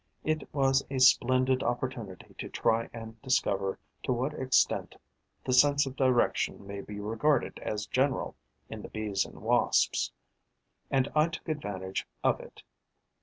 It 0.23 0.51
was 0.51 0.83
a 0.89 0.97
splendid 0.97 1.61
opportunity 1.61 2.33
to 2.39 2.49
try 2.49 2.89
and 2.91 3.21
discover 3.21 3.77
to 4.01 4.11
what 4.11 4.33
extent 4.33 4.95
the 5.45 5.53
sense 5.53 5.85
of 5.85 5.95
direction 5.95 6.65
may 6.65 6.81
be 6.81 6.99
regarded 6.99 7.59
as 7.59 7.85
general 7.85 8.35
in 8.67 8.81
the 8.81 8.89
Bees 8.89 9.25
and 9.25 9.43
Wasps; 9.43 10.11
and 10.89 11.07
I 11.13 11.27
took 11.27 11.47
advantage 11.47 12.07
of 12.23 12.39
it. 12.39 12.63